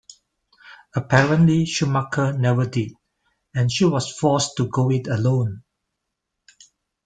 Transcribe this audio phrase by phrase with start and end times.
[0.95, 2.93] Apparently Schumacher never did,
[3.53, 5.61] and she was forced to go it alone.